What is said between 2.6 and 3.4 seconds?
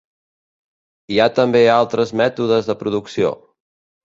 de producció.